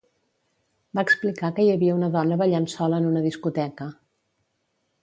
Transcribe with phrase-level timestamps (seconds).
[0.99, 3.93] Va explicar que hi havia una dona ballant sola en una discoteca.